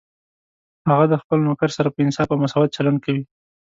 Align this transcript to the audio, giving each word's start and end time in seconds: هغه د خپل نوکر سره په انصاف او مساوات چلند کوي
هغه 0.89 1.05
د 1.09 1.13
خپل 1.21 1.37
نوکر 1.47 1.69
سره 1.77 1.89
په 1.91 1.99
انصاف 2.05 2.27
او 2.33 2.37
مساوات 2.43 2.69
چلند 2.77 2.97
کوي 3.05 3.23